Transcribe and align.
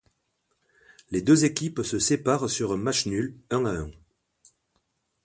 Les 1.11 1.21
deux 1.21 1.45
équipes 1.45 1.83
se 1.83 1.99
séparent 1.99 2.49
sur 2.49 2.71
un 2.71 2.77
match 2.77 3.05
nul 3.05 3.37
un 3.51 3.65
à 3.67 3.73
un. 3.75 3.91